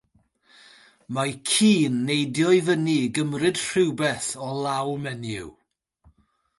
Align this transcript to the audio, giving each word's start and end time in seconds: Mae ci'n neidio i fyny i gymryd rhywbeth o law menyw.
Mae 1.17 1.33
ci'n 1.49 1.99
neidio 2.09 2.55
i 2.61 2.63
fyny 2.71 2.89
i 2.95 2.97
gymryd 3.19 3.63
rhywbeth 3.67 4.33
o 4.49 4.53
law 4.67 4.93
menyw. 5.07 5.57